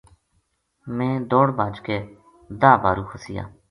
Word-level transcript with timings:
میں 0.95 1.13
دوڑ 1.29 1.47
بھج 1.57 1.75
کے 1.85 1.97
داہ 2.61 2.77
بھارو 2.83 3.03
خسیا 3.09 3.43